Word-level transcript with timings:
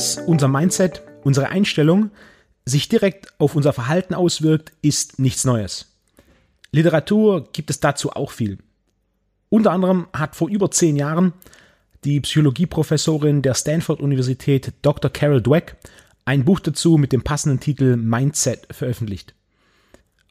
Dass 0.00 0.16
unser 0.16 0.48
Mindset, 0.48 1.02
unsere 1.24 1.50
Einstellung 1.50 2.10
sich 2.64 2.88
direkt 2.88 3.38
auf 3.38 3.54
unser 3.54 3.74
Verhalten 3.74 4.14
auswirkt, 4.14 4.72
ist 4.80 5.18
nichts 5.18 5.44
Neues. 5.44 5.94
Literatur 6.72 7.52
gibt 7.52 7.68
es 7.68 7.80
dazu 7.80 8.10
auch 8.12 8.30
viel. 8.30 8.56
Unter 9.50 9.72
anderem 9.72 10.06
hat 10.14 10.36
vor 10.36 10.48
über 10.48 10.70
zehn 10.70 10.96
Jahren 10.96 11.34
die 12.04 12.18
Psychologieprofessorin 12.18 13.42
der 13.42 13.52
Stanford-Universität 13.52 14.72
Dr. 14.80 15.12
Carol 15.12 15.42
Dweck 15.42 15.76
ein 16.24 16.46
Buch 16.46 16.60
dazu 16.60 16.96
mit 16.96 17.12
dem 17.12 17.20
passenden 17.20 17.60
Titel 17.60 17.96
Mindset 17.96 18.68
veröffentlicht. 18.70 19.34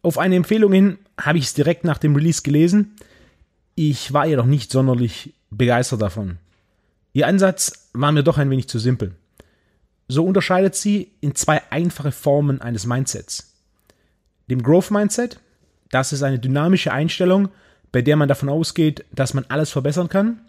Auf 0.02 0.18
eine 0.18 0.36
Empfehlung 0.36 0.74
hin 0.74 0.98
habe 1.16 1.38
ich 1.38 1.44
es 1.44 1.54
direkt 1.54 1.84
nach 1.84 2.00
dem 2.00 2.16
Release 2.16 2.42
gelesen. 2.42 2.96
Ich 3.76 4.14
war 4.14 4.26
jedoch 4.26 4.48
nicht 4.48 4.72
sonderlich 4.72 5.36
begeistert 5.52 6.02
davon. 6.02 6.40
Ihr 7.14 7.28
Ansatz 7.28 7.92
war 7.94 8.12
mir 8.12 8.24
doch 8.24 8.40
ein 8.40 8.50
wenig 8.50 8.68
zu 8.68 8.80
simpel. 8.80 9.14
So 10.12 10.26
unterscheidet 10.26 10.76
sie 10.76 11.12
in 11.22 11.36
zwei 11.36 11.62
einfache 11.70 12.12
Formen 12.12 12.62
eines 12.62 12.88
Mindsets. 12.88 13.54
Dem 14.50 14.64
Growth 14.64 14.90
Mindset, 14.90 15.40
das 15.92 16.12
ist 16.12 16.24
eine 16.24 16.40
dynamische 16.40 16.92
Einstellung, 16.92 17.50
bei 17.92 18.02
der 18.02 18.16
man 18.16 18.28
davon 18.28 18.50
ausgeht, 18.50 19.06
dass 19.12 19.36
man 19.36 19.46
alles 19.50 19.70
verbessern 19.70 20.10
kann 20.10 20.42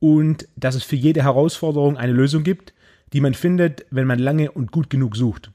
und 0.00 0.48
dass 0.56 0.74
es 0.74 0.84
für 0.84 0.96
jede 0.96 1.22
Herausforderung 1.22 1.98
eine 1.98 2.14
Lösung 2.14 2.44
gibt, 2.44 2.72
die 3.12 3.20
man 3.20 3.34
findet, 3.34 3.84
wenn 3.90 4.06
man 4.06 4.18
lange 4.18 4.50
und 4.50 4.72
gut 4.72 4.88
genug 4.88 5.16
sucht. 5.16 5.50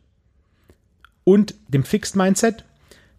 Und 1.24 1.56
dem 1.68 1.84
Fixed 1.84 2.16
Mindset, 2.16 2.64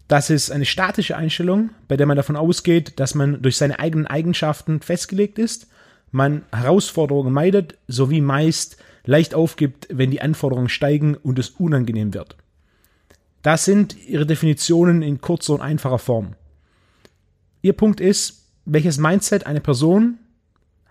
das 0.07 0.29
ist 0.29 0.49
eine 0.49 0.65
statische 0.65 1.17
Einstellung, 1.17 1.71
bei 1.89 1.97
der 1.97 2.05
man 2.05 2.17
davon 2.17 2.37
ausgeht, 2.37 2.99
dass 3.01 3.15
man 3.15 3.41
durch 3.41 3.57
seine 3.57 3.79
eigenen 3.79 4.07
Eigenschaften 4.07 4.79
festgelegt 4.81 5.39
ist, 5.39 5.67
man 6.11 6.43
Herausforderungen 6.51 7.33
meidet, 7.33 7.77
sowie 7.87 8.21
meist 8.21 8.77
leicht 9.05 9.33
aufgibt, 9.33 9.87
wenn 9.89 10.11
die 10.11 10.21
Anforderungen 10.21 10.69
steigen 10.69 11.15
und 11.15 11.39
es 11.39 11.49
unangenehm 11.51 12.13
wird. 12.13 12.35
Das 13.41 13.65
sind 13.65 13.97
ihre 14.07 14.25
Definitionen 14.25 15.01
in 15.01 15.19
kurzer 15.21 15.53
und 15.53 15.61
einfacher 15.61 15.99
Form. 15.99 16.35
Ihr 17.61 17.73
Punkt 17.73 17.99
ist, 17.99 18.45
welches 18.65 18.97
Mindset 18.97 19.45
eine 19.45 19.61
Person 19.61 20.19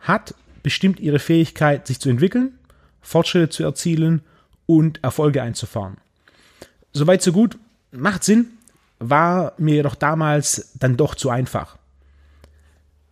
hat, 0.00 0.34
bestimmt 0.62 0.98
ihre 1.00 1.18
Fähigkeit, 1.18 1.86
sich 1.86 2.00
zu 2.00 2.08
entwickeln, 2.08 2.58
Fortschritte 3.00 3.48
zu 3.50 3.62
erzielen 3.62 4.22
und 4.66 5.02
Erfolge 5.02 5.42
einzufahren. 5.42 5.96
Soweit 6.92 7.22
so 7.22 7.32
gut, 7.32 7.58
macht 7.92 8.24
Sinn, 8.24 8.46
war 8.98 9.54
mir 9.58 9.76
jedoch 9.76 9.94
damals 9.94 10.72
dann 10.78 10.96
doch 10.96 11.14
zu 11.14 11.30
einfach. 11.30 11.78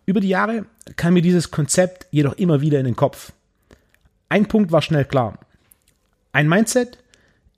Über 0.09 0.21
die 0.21 0.29
Jahre 0.29 0.65
kam 0.95 1.13
mir 1.13 1.21
dieses 1.21 1.51
Konzept 1.51 2.07
jedoch 2.09 2.33
immer 2.33 2.61
wieder 2.61 2.79
in 2.79 2.85
den 2.85 2.95
Kopf. 2.95 3.31
Ein 4.27 4.47
Punkt 4.47 4.71
war 4.71 4.81
schnell 4.81 5.05
klar. 5.05 5.37
Ein 6.31 6.49
Mindset 6.49 6.97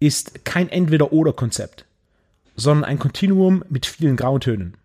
ist 0.01 0.43
kein 0.43 0.67
Entweder-Oder-Konzept, 0.67 1.85
sondern 2.57 2.83
ein 2.83 2.99
Kontinuum 2.99 3.63
mit 3.69 3.85
vielen 3.85 4.17
Grautönen. 4.17 4.75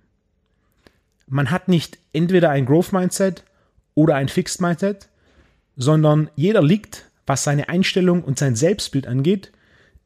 Man 1.26 1.50
hat 1.50 1.66
nicht 1.66 1.98
entweder 2.12 2.50
ein 2.50 2.66
Growth-Mindset 2.66 3.42
oder 3.96 4.14
ein 4.14 4.28
Fixed-Mindset, 4.28 5.08
sondern 5.74 6.30
jeder 6.36 6.62
liegt, 6.62 7.06
was 7.26 7.42
seine 7.42 7.68
Einstellung 7.68 8.22
und 8.22 8.38
sein 8.38 8.54
Selbstbild 8.54 9.08
angeht, 9.08 9.50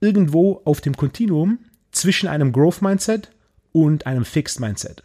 irgendwo 0.00 0.62
auf 0.64 0.80
dem 0.80 0.96
Kontinuum 0.96 1.58
zwischen 1.92 2.26
einem 2.26 2.52
Growth 2.52 2.80
Mindset 2.80 3.30
und 3.72 4.06
einem 4.06 4.24
Fixed 4.24 4.60
Mindset. 4.60 5.02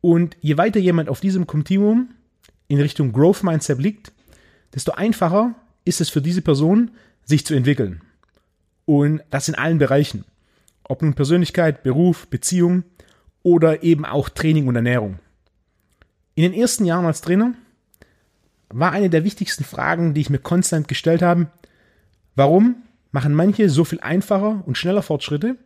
Und 0.00 0.36
je 0.40 0.56
weiter 0.56 0.80
jemand 0.80 1.08
auf 1.08 1.20
diesem 1.20 1.46
Kontinuum 1.46 2.10
in 2.68 2.80
Richtung 2.80 3.12
Growth 3.12 3.42
Mindset 3.42 3.78
liegt, 3.78 4.12
desto 4.74 4.92
einfacher 4.92 5.54
ist 5.84 6.00
es 6.00 6.08
für 6.08 6.22
diese 6.22 6.42
Person, 6.42 6.92
sich 7.24 7.44
zu 7.44 7.54
entwickeln. 7.54 8.00
Und 8.84 9.22
das 9.30 9.48
in 9.48 9.54
allen 9.54 9.78
Bereichen. 9.78 10.24
Ob 10.84 11.02
nun 11.02 11.14
Persönlichkeit, 11.14 11.82
Beruf, 11.82 12.28
Beziehung 12.28 12.84
oder 13.42 13.82
eben 13.82 14.04
auch 14.04 14.28
Training 14.28 14.66
und 14.68 14.76
Ernährung. 14.76 15.18
In 16.34 16.42
den 16.42 16.54
ersten 16.54 16.84
Jahren 16.84 17.06
als 17.06 17.20
Trainer 17.20 17.54
war 18.68 18.92
eine 18.92 19.10
der 19.10 19.24
wichtigsten 19.24 19.64
Fragen, 19.64 20.14
die 20.14 20.20
ich 20.22 20.30
mir 20.30 20.38
konstant 20.38 20.88
gestellt 20.88 21.22
habe, 21.22 21.48
warum 22.34 22.76
machen 23.12 23.34
manche 23.34 23.68
so 23.68 23.84
viel 23.84 24.00
einfacher 24.00 24.62
und 24.66 24.78
schneller 24.78 25.02
Fortschritte 25.02 25.56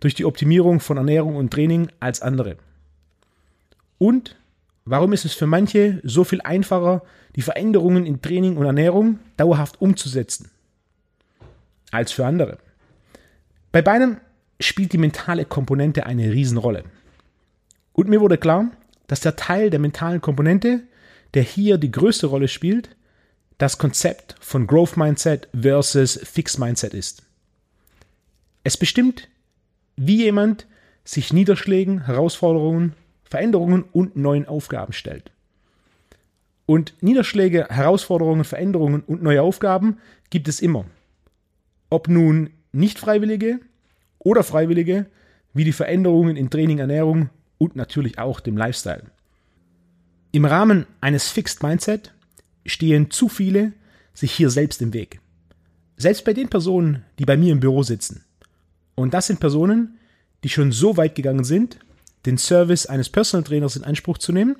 durch 0.00 0.14
die 0.14 0.24
Optimierung 0.24 0.80
von 0.80 0.96
Ernährung 0.96 1.36
und 1.36 1.52
Training 1.52 1.88
als 2.00 2.22
andere? 2.22 2.56
Und 3.98 4.36
warum 4.84 5.12
ist 5.12 5.24
es 5.24 5.34
für 5.34 5.46
manche 5.46 6.00
so 6.04 6.24
viel 6.24 6.40
einfacher, 6.42 7.02
die 7.34 7.42
Veränderungen 7.42 8.06
in 8.06 8.22
Training 8.22 8.56
und 8.56 8.66
Ernährung 8.66 9.18
dauerhaft 9.36 9.80
umzusetzen, 9.80 10.50
als 11.90 12.12
für 12.12 12.26
andere? 12.26 12.58
Bei 13.72 13.82
beiden 13.82 14.20
spielt 14.60 14.92
die 14.92 14.98
mentale 14.98 15.44
Komponente 15.44 16.06
eine 16.06 16.32
Riesenrolle. 16.32 16.84
Und 17.92 18.08
mir 18.08 18.20
wurde 18.20 18.38
klar, 18.38 18.70
dass 19.06 19.20
der 19.20 19.36
Teil 19.36 19.70
der 19.70 19.80
mentalen 19.80 20.20
Komponente, 20.20 20.82
der 21.34 21.42
hier 21.42 21.78
die 21.78 21.90
größte 21.90 22.26
Rolle 22.26 22.48
spielt, 22.48 22.96
das 23.58 23.78
Konzept 23.78 24.36
von 24.40 24.66
Growth 24.66 24.96
Mindset 24.96 25.48
versus 25.58 26.18
Fix 26.22 26.58
Mindset 26.58 26.92
ist. 26.94 27.22
Es 28.64 28.76
bestimmt, 28.76 29.28
wie 29.96 30.24
jemand 30.24 30.66
sich 31.04 31.32
Niederschlägen, 31.32 32.04
Herausforderungen, 32.04 32.94
Veränderungen 33.28 33.84
und 33.92 34.16
neuen 34.16 34.46
Aufgaben 34.46 34.92
stellt. 34.92 35.30
Und 36.64 36.94
Niederschläge, 37.00 37.66
Herausforderungen, 37.68 38.44
Veränderungen 38.44 39.02
und 39.02 39.22
neue 39.22 39.42
Aufgaben 39.42 39.98
gibt 40.30 40.48
es 40.48 40.60
immer. 40.60 40.84
Ob 41.90 42.08
nun 42.08 42.50
nicht 42.72 42.98
freiwillige 42.98 43.60
oder 44.18 44.42
freiwillige, 44.42 45.06
wie 45.54 45.64
die 45.64 45.72
Veränderungen 45.72 46.36
in 46.36 46.50
Training, 46.50 46.78
Ernährung 46.78 47.30
und 47.58 47.76
natürlich 47.76 48.18
auch 48.18 48.40
dem 48.40 48.56
Lifestyle. 48.56 49.04
Im 50.32 50.44
Rahmen 50.44 50.86
eines 51.00 51.28
Fixed 51.28 51.62
Mindset 51.62 52.12
stehen 52.66 53.10
zu 53.10 53.28
viele 53.28 53.72
sich 54.12 54.32
hier 54.32 54.50
selbst 54.50 54.82
im 54.82 54.92
Weg. 54.92 55.20
Selbst 55.96 56.24
bei 56.24 56.32
den 56.32 56.48
Personen, 56.48 57.04
die 57.18 57.24
bei 57.24 57.36
mir 57.36 57.52
im 57.52 57.60
Büro 57.60 57.82
sitzen. 57.82 58.24
Und 58.94 59.14
das 59.14 59.28
sind 59.28 59.40
Personen, 59.40 59.98
die 60.44 60.48
schon 60.48 60.72
so 60.72 60.96
weit 60.96 61.14
gegangen 61.14 61.44
sind, 61.44 61.78
den 62.26 62.38
Service 62.38 62.86
eines 62.86 63.08
Personal 63.08 63.44
Trainers 63.44 63.76
in 63.76 63.84
Anspruch 63.84 64.18
zu 64.18 64.32
nehmen, 64.32 64.56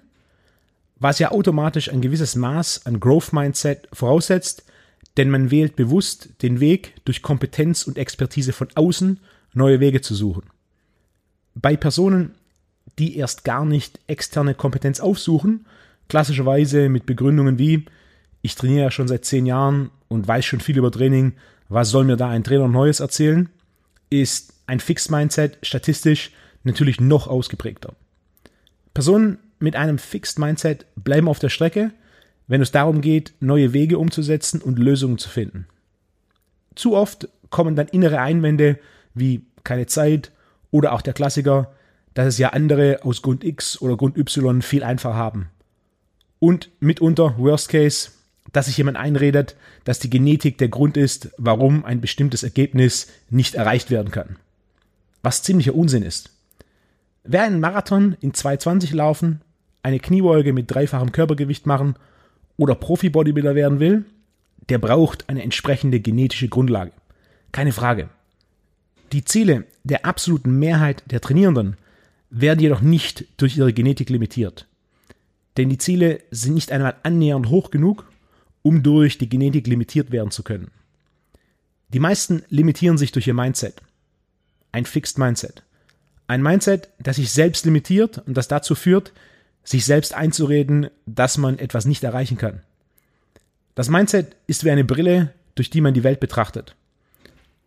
was 0.98 1.18
ja 1.18 1.30
automatisch 1.30 1.90
ein 1.90 2.00
gewisses 2.00 2.36
Maß 2.36 2.86
an 2.86 3.00
Growth 3.00 3.32
Mindset 3.32 3.88
voraussetzt, 3.92 4.64
denn 5.16 5.30
man 5.30 5.50
wählt 5.50 5.76
bewusst 5.76 6.30
den 6.42 6.60
Weg, 6.60 6.94
durch 7.04 7.22
Kompetenz 7.22 7.86
und 7.86 7.98
Expertise 7.98 8.52
von 8.52 8.68
außen 8.74 9.20
neue 9.52 9.80
Wege 9.80 10.00
zu 10.00 10.14
suchen. 10.14 10.44
Bei 11.54 11.76
Personen, 11.76 12.34
die 12.98 13.16
erst 13.16 13.44
gar 13.44 13.64
nicht 13.64 13.98
externe 14.06 14.54
Kompetenz 14.54 15.00
aufsuchen, 15.00 15.66
klassischerweise 16.08 16.88
mit 16.88 17.06
Begründungen 17.06 17.58
wie, 17.58 17.84
ich 18.42 18.54
trainiere 18.54 18.84
ja 18.84 18.90
schon 18.90 19.08
seit 19.08 19.24
zehn 19.24 19.46
Jahren 19.46 19.90
und 20.08 20.28
weiß 20.28 20.44
schon 20.44 20.60
viel 20.60 20.78
über 20.78 20.92
Training, 20.92 21.32
was 21.68 21.90
soll 21.90 22.04
mir 22.04 22.16
da 22.16 22.28
ein 22.28 22.44
Trainer 22.44 22.68
Neues 22.68 23.00
erzählen, 23.00 23.48
ist 24.08 24.52
ein 24.66 24.80
Fixed 24.80 25.10
Mindset 25.10 25.58
statistisch 25.62 26.30
natürlich 26.66 27.00
noch 27.00 27.26
ausgeprägter. 27.28 27.94
Personen 28.94 29.38
mit 29.58 29.76
einem 29.76 29.98
Fixed 29.98 30.38
Mindset 30.38 30.86
bleiben 30.96 31.28
auf 31.28 31.38
der 31.38 31.48
Strecke, 31.48 31.92
wenn 32.46 32.62
es 32.62 32.72
darum 32.72 33.00
geht, 33.00 33.34
neue 33.40 33.72
Wege 33.72 33.98
umzusetzen 33.98 34.60
und 34.60 34.78
Lösungen 34.78 35.18
zu 35.18 35.28
finden. 35.28 35.66
Zu 36.74 36.94
oft 36.94 37.28
kommen 37.50 37.74
dann 37.74 37.88
innere 37.88 38.20
Einwände 38.20 38.78
wie 39.14 39.42
keine 39.64 39.86
Zeit 39.86 40.30
oder 40.70 40.92
auch 40.92 41.02
der 41.02 41.14
Klassiker, 41.14 41.72
dass 42.14 42.26
es 42.26 42.38
ja 42.38 42.50
andere 42.50 43.00
aus 43.02 43.22
Grund 43.22 43.44
X 43.44 43.80
oder 43.80 43.96
Grund 43.96 44.16
Y 44.16 44.62
viel 44.62 44.82
einfacher 44.82 45.14
haben. 45.14 45.48
Und 46.38 46.70
mitunter, 46.80 47.36
Worst 47.38 47.68
Case, 47.68 48.10
dass 48.52 48.66
sich 48.66 48.76
jemand 48.76 48.96
einredet, 48.96 49.56
dass 49.84 49.98
die 49.98 50.10
Genetik 50.10 50.58
der 50.58 50.68
Grund 50.68 50.96
ist, 50.96 51.30
warum 51.36 51.84
ein 51.84 52.00
bestimmtes 52.00 52.42
Ergebnis 52.42 53.08
nicht 53.30 53.54
erreicht 53.54 53.90
werden 53.90 54.10
kann. 54.10 54.36
Was 55.22 55.42
ziemlicher 55.42 55.74
Unsinn 55.74 56.02
ist. 56.02 56.30
Wer 57.28 57.42
einen 57.42 57.60
Marathon 57.60 58.16
in 58.20 58.32
2,20 58.32 58.94
laufen, 58.94 59.40
eine 59.82 59.98
Kniebeuge 59.98 60.52
mit 60.52 60.70
dreifachem 60.70 61.12
Körpergewicht 61.12 61.66
machen 61.66 61.94
oder 62.56 62.74
Profi-Bodybuilder 62.74 63.54
werden 63.54 63.80
will, 63.80 64.04
der 64.68 64.78
braucht 64.78 65.28
eine 65.28 65.42
entsprechende 65.42 66.00
genetische 66.00 66.48
Grundlage. 66.48 66.92
Keine 67.52 67.72
Frage. 67.72 68.08
Die 69.12 69.24
Ziele 69.24 69.64
der 69.84 70.04
absoluten 70.04 70.58
Mehrheit 70.58 71.04
der 71.06 71.20
Trainierenden 71.20 71.76
werden 72.30 72.60
jedoch 72.60 72.80
nicht 72.80 73.24
durch 73.36 73.56
ihre 73.56 73.72
Genetik 73.72 74.10
limitiert. 74.10 74.66
Denn 75.56 75.68
die 75.68 75.78
Ziele 75.78 76.20
sind 76.30 76.54
nicht 76.54 76.72
einmal 76.72 76.96
annähernd 77.02 77.48
hoch 77.48 77.70
genug, 77.70 78.10
um 78.62 78.82
durch 78.82 79.18
die 79.18 79.28
Genetik 79.28 79.66
limitiert 79.66 80.10
werden 80.10 80.30
zu 80.30 80.42
können. 80.42 80.70
Die 81.88 82.00
meisten 82.00 82.42
limitieren 82.48 82.98
sich 82.98 83.12
durch 83.12 83.28
ihr 83.28 83.34
Mindset. 83.34 83.80
Ein 84.72 84.84
Fixed 84.84 85.18
Mindset. 85.18 85.62
Ein 86.26 86.42
Mindset, 86.42 86.88
das 86.98 87.16
sich 87.16 87.32
selbst 87.32 87.64
limitiert 87.64 88.22
und 88.26 88.36
das 88.36 88.48
dazu 88.48 88.74
führt, 88.74 89.12
sich 89.64 89.84
selbst 89.84 90.14
einzureden, 90.14 90.88
dass 91.06 91.38
man 91.38 91.58
etwas 91.58 91.86
nicht 91.86 92.04
erreichen 92.04 92.38
kann. 92.38 92.62
Das 93.74 93.88
Mindset 93.88 94.36
ist 94.46 94.64
wie 94.64 94.70
eine 94.70 94.84
Brille, 94.84 95.32
durch 95.54 95.70
die 95.70 95.80
man 95.80 95.94
die 95.94 96.04
Welt 96.04 96.20
betrachtet. 96.20 96.74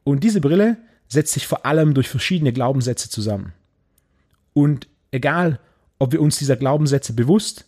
Und 0.04 0.24
diese 0.24 0.42
Brille 0.42 0.78
setzt 1.08 1.34
sich 1.34 1.46
vor 1.46 1.66
allem 1.66 1.94
durch 1.94 2.08
verschiedene 2.08 2.54
Glaubenssätze 2.54 3.10
zusammen. 3.10 3.54
Und 4.54 4.88
egal, 5.12 5.60
ob 6.00 6.12
wir 6.12 6.22
uns 6.22 6.38
dieser 6.38 6.56
Glaubenssätze 6.56 7.14
bewusst 7.14 7.66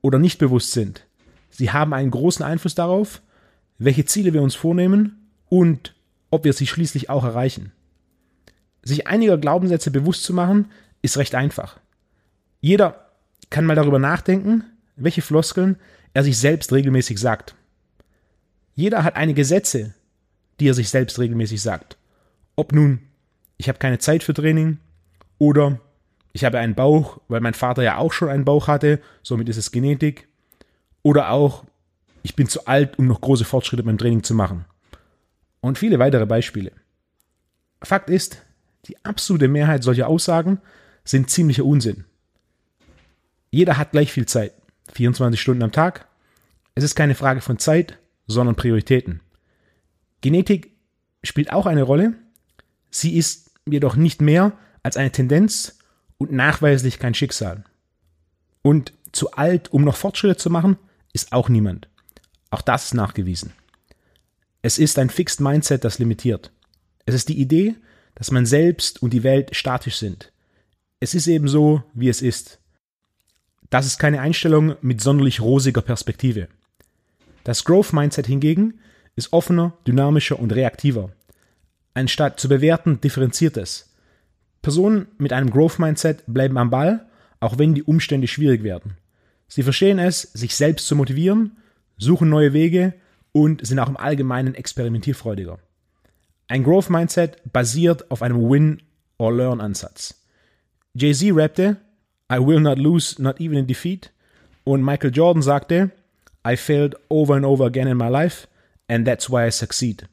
oder 0.00 0.18
nicht 0.18 0.38
bewusst 0.38 0.72
sind, 0.72 1.04
sie 1.50 1.70
haben 1.70 1.94
einen 1.94 2.10
großen 2.10 2.44
Einfluss 2.44 2.74
darauf, 2.74 3.22
welche 3.78 4.04
Ziele 4.04 4.32
wir 4.32 4.42
uns 4.42 4.54
vornehmen 4.54 5.28
und 5.48 5.94
ob 6.30 6.44
wir 6.44 6.52
sie 6.52 6.66
schließlich 6.66 7.10
auch 7.10 7.24
erreichen. 7.24 7.72
Sich 8.82 9.06
einiger 9.06 9.38
Glaubenssätze 9.38 9.90
bewusst 9.90 10.24
zu 10.24 10.34
machen, 10.34 10.70
ist 11.02 11.16
recht 11.16 11.34
einfach. 11.34 11.78
Jeder 12.60 13.10
kann 13.50 13.64
mal 13.64 13.76
darüber 13.76 13.98
nachdenken, 13.98 14.64
welche 14.96 15.22
Floskeln 15.22 15.76
er 16.14 16.24
sich 16.24 16.38
selbst 16.38 16.72
regelmäßig 16.72 17.18
sagt. 17.18 17.54
Jeder 18.74 19.04
hat 19.04 19.16
einige 19.16 19.44
Sätze, 19.44 19.94
die 20.60 20.68
er 20.68 20.74
sich 20.74 20.90
selbst 20.90 21.18
regelmäßig 21.18 21.60
sagt. 21.60 21.96
Ob 22.56 22.72
nun, 22.72 23.00
ich 23.56 23.68
habe 23.68 23.78
keine 23.78 23.98
Zeit 23.98 24.22
für 24.22 24.34
Training 24.34 24.78
oder 25.38 25.80
ich 26.32 26.44
habe 26.44 26.58
einen 26.58 26.74
Bauch, 26.74 27.20
weil 27.28 27.40
mein 27.40 27.54
Vater 27.54 27.82
ja 27.82 27.98
auch 27.98 28.12
schon 28.12 28.28
einen 28.28 28.44
Bauch 28.44 28.68
hatte, 28.68 29.00
somit 29.22 29.48
ist 29.48 29.58
es 29.58 29.72
Genetik. 29.72 30.28
Oder 31.02 31.30
auch, 31.30 31.64
ich 32.22 32.36
bin 32.36 32.48
zu 32.48 32.66
alt, 32.66 32.98
um 32.98 33.06
noch 33.06 33.20
große 33.20 33.44
Fortschritte 33.44 33.82
beim 33.82 33.98
Training 33.98 34.22
zu 34.22 34.34
machen. 34.34 34.64
Und 35.60 35.78
viele 35.78 35.98
weitere 35.98 36.26
Beispiele. 36.26 36.72
Fakt 37.82 38.08
ist, 38.08 38.42
die 38.86 39.04
absolute 39.04 39.48
Mehrheit 39.48 39.82
solcher 39.82 40.08
Aussagen 40.08 40.60
sind 41.04 41.30
ziemlicher 41.30 41.64
Unsinn. 41.64 42.04
Jeder 43.50 43.76
hat 43.78 43.92
gleich 43.92 44.12
viel 44.12 44.26
Zeit, 44.26 44.54
24 44.92 45.40
Stunden 45.40 45.62
am 45.62 45.72
Tag. 45.72 46.08
Es 46.74 46.84
ist 46.84 46.94
keine 46.94 47.14
Frage 47.14 47.40
von 47.40 47.58
Zeit, 47.58 47.98
sondern 48.26 48.56
Prioritäten. 48.56 49.20
Genetik 50.20 50.72
spielt 51.22 51.52
auch 51.52 51.66
eine 51.66 51.82
Rolle. 51.82 52.14
Sie 52.90 53.16
ist 53.16 53.50
jedoch 53.66 53.96
nicht 53.96 54.20
mehr 54.20 54.52
als 54.82 54.96
eine 54.96 55.12
Tendenz 55.12 55.78
und 56.18 56.32
nachweislich 56.32 56.98
kein 56.98 57.14
Schicksal. 57.14 57.64
Und 58.62 58.92
zu 59.12 59.32
alt, 59.32 59.72
um 59.72 59.84
noch 59.84 59.96
Fortschritte 59.96 60.36
zu 60.36 60.50
machen, 60.50 60.78
ist 61.12 61.32
auch 61.32 61.48
niemand. 61.48 61.88
Auch 62.50 62.62
das 62.62 62.86
ist 62.86 62.94
nachgewiesen. 62.94 63.52
Es 64.62 64.78
ist 64.78 64.98
ein 64.98 65.10
Fixed 65.10 65.40
Mindset, 65.40 65.84
das 65.84 65.98
limitiert. 65.98 66.52
Es 67.04 67.14
ist 67.14 67.28
die 67.28 67.38
Idee, 67.38 67.74
dass 68.14 68.30
man 68.30 68.46
selbst 68.46 69.02
und 69.02 69.12
die 69.12 69.22
Welt 69.22 69.54
statisch 69.54 69.96
sind. 69.96 70.32
Es 71.00 71.14
ist 71.14 71.26
eben 71.26 71.48
so, 71.48 71.82
wie 71.94 72.08
es 72.08 72.22
ist. 72.22 72.60
Das 73.70 73.86
ist 73.86 73.98
keine 73.98 74.20
Einstellung 74.20 74.76
mit 74.82 75.00
sonderlich 75.00 75.40
rosiger 75.40 75.82
Perspektive. 75.82 76.48
Das 77.44 77.64
Growth 77.64 77.92
Mindset 77.92 78.26
hingegen 78.26 78.80
ist 79.16 79.32
offener, 79.32 79.72
dynamischer 79.86 80.38
und 80.38 80.52
reaktiver. 80.52 81.10
Anstatt 81.94 82.38
zu 82.38 82.48
bewerten, 82.48 83.00
differenziert 83.00 83.56
es. 83.56 83.92
Personen 84.62 85.08
mit 85.18 85.32
einem 85.32 85.50
Growth 85.50 85.78
Mindset 85.78 86.22
bleiben 86.26 86.56
am 86.56 86.70
Ball, 86.70 87.06
auch 87.40 87.58
wenn 87.58 87.74
die 87.74 87.82
Umstände 87.82 88.28
schwierig 88.28 88.62
werden. 88.62 88.96
Sie 89.48 89.62
verstehen 89.62 89.98
es, 89.98 90.22
sich 90.22 90.54
selbst 90.54 90.86
zu 90.86 90.94
motivieren, 90.96 91.58
suchen 91.98 92.28
neue 92.28 92.52
Wege 92.52 92.94
und 93.32 93.66
sind 93.66 93.78
auch 93.78 93.88
im 93.88 93.96
Allgemeinen 93.96 94.54
experimentierfreudiger. 94.54 95.58
Ein 96.52 96.64
Growth 96.64 96.90
Mindset 96.90 97.38
basiert 97.50 98.10
auf 98.10 98.20
einem 98.20 98.50
Win-or-Learn-Ansatz. 98.50 100.22
Jay-Z 100.92 101.34
rappte, 101.34 101.78
I 102.30 102.36
will 102.46 102.60
not 102.60 102.76
lose, 102.76 103.16
not 103.22 103.40
even 103.40 103.56
in 103.56 103.66
defeat. 103.66 104.12
Und 104.62 104.84
Michael 104.84 105.12
Jordan 105.14 105.40
sagte, 105.40 105.92
I 106.46 106.58
failed 106.58 106.94
over 107.08 107.36
and 107.36 107.46
over 107.46 107.64
again 107.64 107.88
in 107.88 107.96
my 107.96 108.08
life, 108.08 108.48
and 108.86 109.06
that's 109.06 109.30
why 109.30 109.46
I 109.46 109.50
succeed. 109.50 110.06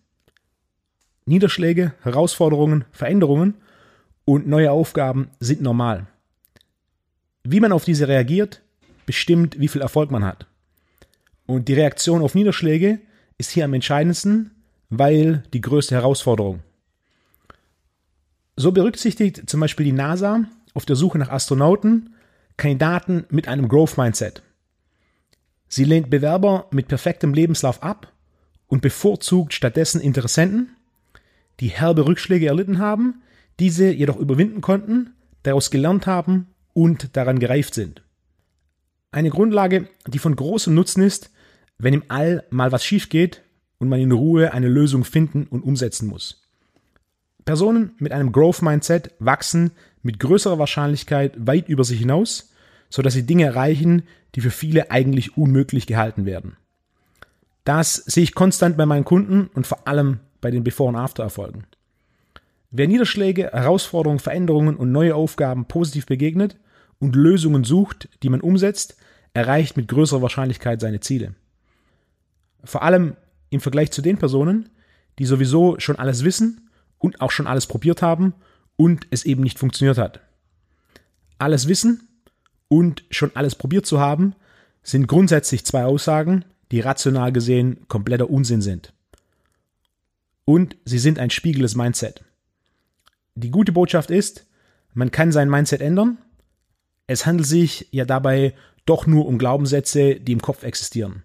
Niederschläge, 1.25 1.93
Herausforderungen, 2.03 2.85
Veränderungen 2.93 3.55
und 4.23 4.47
neue 4.47 4.71
Aufgaben 4.71 5.31
sind 5.41 5.61
normal. 5.61 6.07
Wie 7.43 7.59
man 7.59 7.73
auf 7.73 7.83
diese 7.83 8.07
reagiert, 8.07 8.61
bestimmt, 9.05 9.59
wie 9.59 9.67
viel 9.67 9.81
Erfolg 9.81 10.09
man 10.09 10.23
hat. 10.23 10.45
Und 11.47 11.67
die 11.67 11.73
Reaktion 11.73 12.21
auf 12.21 12.33
Niederschläge 12.33 13.01
ist 13.37 13.51
hier 13.51 13.65
am 13.65 13.73
entscheidendsten, 13.73 14.51
weil 14.89 15.43
die 15.53 15.61
größte 15.61 15.95
Herausforderung. 15.95 16.61
So 18.55 18.71
berücksichtigt 18.71 19.49
zum 19.49 19.59
Beispiel 19.59 19.85
die 19.85 19.91
NASA 19.91 20.45
auf 20.73 20.85
der 20.85 20.95
Suche 20.95 21.17
nach 21.17 21.29
Astronauten 21.29 22.13
Kandidaten 22.57 23.25
mit 23.29 23.47
einem 23.47 23.69
Growth 23.69 23.97
Mindset. 23.97 24.43
Sie 25.69 25.85
lehnt 25.85 26.09
Bewerber 26.09 26.67
mit 26.71 26.87
perfektem 26.89 27.33
Lebenslauf 27.33 27.81
ab 27.81 28.11
und 28.67 28.81
bevorzugt 28.81 29.53
stattdessen 29.53 30.01
Interessenten, 30.01 30.75
die 31.59 31.69
herbe 31.69 32.05
Rückschläge 32.05 32.47
erlitten 32.47 32.79
haben, 32.79 33.21
diese 33.59 33.89
jedoch 33.91 34.17
überwinden 34.17 34.61
konnten, 34.61 35.13
daraus 35.43 35.71
gelernt 35.71 36.05
haben 36.05 36.47
und 36.73 37.15
daran 37.15 37.39
gereift 37.39 37.73
sind. 37.73 38.03
Eine 39.11 39.29
Grundlage, 39.29 39.87
die 40.07 40.19
von 40.19 40.35
großem 40.35 40.73
Nutzen 40.73 41.01
ist, 41.01 41.31
wenn 41.77 41.93
im 41.93 42.03
All 42.09 42.43
mal 42.49 42.71
was 42.71 42.83
schief 42.83 43.09
geht 43.09 43.41
und 43.79 43.89
man 43.89 43.99
in 43.99 44.11
Ruhe 44.11 44.53
eine 44.53 44.67
Lösung 44.67 45.03
finden 45.03 45.47
und 45.47 45.63
umsetzen 45.63 46.07
muss. 46.07 46.43
Personen 47.45 47.93
mit 47.97 48.11
einem 48.11 48.31
Growth 48.31 48.61
Mindset 48.61 49.11
wachsen 49.19 49.71
mit 50.03 50.19
größerer 50.19 50.59
Wahrscheinlichkeit 50.59 51.33
weit 51.37 51.67
über 51.67 51.83
sich 51.83 51.99
hinaus, 51.99 52.53
sodass 52.89 53.13
sie 53.13 53.25
Dinge 53.25 53.45
erreichen, 53.45 54.03
die 54.35 54.41
für 54.41 54.51
viele 54.51 54.91
eigentlich 54.91 55.37
unmöglich 55.37 55.87
gehalten 55.87 56.25
werden. 56.25 56.57
Das 57.63 57.95
sehe 57.95 58.23
ich 58.23 58.35
konstant 58.35 58.77
bei 58.77 58.85
meinen 58.85 59.05
Kunden 59.05 59.49
und 59.53 59.67
vor 59.67 59.87
allem 59.87 60.19
bei 60.41 60.51
den 60.51 60.63
Before- 60.63 60.89
und 60.89 60.95
After-Erfolgen. 60.95 61.65
Wer 62.71 62.87
Niederschläge, 62.87 63.49
Herausforderungen, 63.51 64.19
Veränderungen 64.19 64.75
und 64.75 64.91
neue 64.91 65.15
Aufgaben 65.15 65.65
positiv 65.65 66.05
begegnet 66.05 66.57
und 66.99 67.15
Lösungen 67.15 67.63
sucht, 67.63 68.09
die 68.21 68.29
man 68.29 68.41
umsetzt, 68.41 68.97
erreicht 69.33 69.75
mit 69.75 69.87
größerer 69.87 70.21
Wahrscheinlichkeit 70.21 70.81
seine 70.81 70.99
Ziele. 70.99 71.33
Vor 72.63 72.83
allem 72.83 73.15
im 73.49 73.61
Vergleich 73.61 73.91
zu 73.91 74.01
den 74.01 74.17
Personen, 74.17 74.69
die 75.17 75.25
sowieso 75.25 75.79
schon 75.79 75.97
alles 75.97 76.23
wissen 76.23 76.69
und 76.97 77.21
auch 77.21 77.31
schon 77.31 77.47
alles 77.47 77.67
probiert 77.67 78.01
haben 78.01 78.33
und 78.75 79.07
es 79.09 79.25
eben 79.25 79.43
nicht 79.43 79.59
funktioniert 79.59 79.97
hat. 79.97 80.21
Alles 81.37 81.67
wissen 81.67 82.07
und 82.67 83.03
schon 83.09 83.31
alles 83.35 83.55
probiert 83.55 83.85
zu 83.85 83.99
haben, 83.99 84.35
sind 84.83 85.07
grundsätzlich 85.07 85.65
zwei 85.65 85.85
Aussagen, 85.85 86.45
die 86.71 86.79
rational 86.79 87.31
gesehen 87.31 87.87
kompletter 87.87 88.29
Unsinn 88.29 88.61
sind. 88.61 88.93
Und 90.45 90.77
sie 90.85 90.99
sind 90.99 91.19
ein 91.19 91.29
Spiegel 91.29 91.61
des 91.61 91.75
Mindset. 91.75 92.23
Die 93.35 93.51
gute 93.51 93.71
Botschaft 93.71 94.11
ist, 94.11 94.45
man 94.93 95.11
kann 95.11 95.31
sein 95.31 95.49
Mindset 95.49 95.81
ändern. 95.81 96.17
Es 97.07 97.25
handelt 97.25 97.47
sich 97.47 97.87
ja 97.91 98.05
dabei 98.05 98.53
doch 98.85 99.05
nur 99.05 99.27
um 99.27 99.37
Glaubenssätze, 99.37 100.15
die 100.15 100.31
im 100.31 100.41
Kopf 100.41 100.63
existieren. 100.63 101.23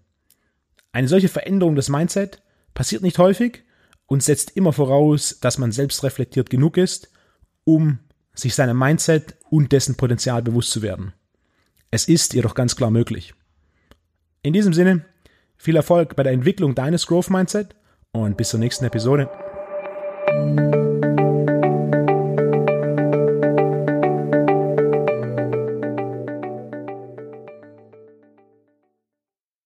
Eine 0.95 1.09
solche 1.09 1.29
Veränderung 1.29 1.75
des 1.75 1.89
Mindset 1.89 2.41
passiert 2.73 3.03
nicht 3.03 3.19
häufig 3.19 3.65
und 4.07 4.23
setzt 4.23 4.57
immer 4.57 4.73
voraus, 4.73 5.41
dass 5.41 5.59
man 5.59 5.73
selbst 5.73 6.05
reflektiert 6.05 6.51
genug 6.51 6.77
ist, 6.77 7.11
um 7.65 7.99
sich 8.33 8.55
seinem 8.55 8.79
Mindset 8.79 9.35
und 9.51 9.73
dessen 9.73 9.97
Potenzial 9.97 10.41
bewusst 10.41 10.71
zu 10.71 10.83
werden. 10.83 11.13
Es 11.91 12.07
ist 12.07 12.33
jedoch 12.33 12.55
ganz 12.55 12.77
klar 12.77 12.93
möglich. 12.93 13.35
In 14.43 14.53
diesem 14.53 14.73
Sinne, 14.73 15.05
viel 15.57 15.75
Erfolg 15.75 16.15
bei 16.15 16.23
der 16.23 16.33
Entwicklung 16.33 16.77
deines 16.77 17.09
Growth 17.09 17.29
Mindset 17.29 17.75
und 18.13 18.37
bis 18.37 18.51
zur 18.51 18.61
nächsten 18.61 18.85
Episode. 18.85 19.29